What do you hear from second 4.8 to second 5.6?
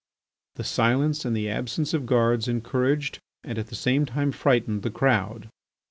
the crowd.